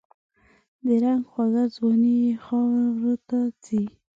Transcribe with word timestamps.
د 0.85 0.87
رنګ 1.03 1.21
خوږه 1.31 1.63
ځواني 1.75 2.13
یې 2.23 2.33
خاوروته 2.45 3.37
ځي 3.63 3.83